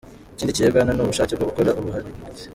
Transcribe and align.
Ikindi 0.33 0.55
kirebwa 0.57 0.79
hano 0.81 0.91
ni 0.93 1.01
ubushake 1.03 1.33
bwo 1.35 1.45
gukora 1.49 1.75
ubuharike. 1.79 2.19